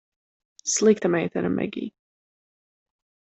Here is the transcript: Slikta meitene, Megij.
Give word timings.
Slikta 0.75 1.07
meitene, 1.09 1.49
Megij. 1.57 1.87